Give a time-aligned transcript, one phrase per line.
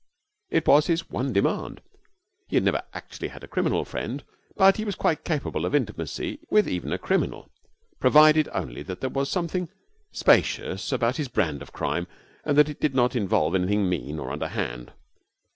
[0.49, 1.79] It was his one demand.
[2.47, 4.23] He had never actually had a criminal friend,
[4.55, 7.51] but he was quite capable of intimacy with even a criminal,
[7.99, 9.69] provided only that there was something
[10.11, 12.07] spacious about his brand of crime
[12.43, 14.91] and that it did not involve anything mean or underhand.